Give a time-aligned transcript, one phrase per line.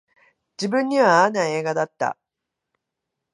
[0.57, 2.17] 自分には合わない映画だった